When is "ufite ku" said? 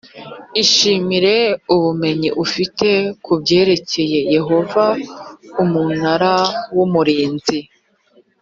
2.43-3.31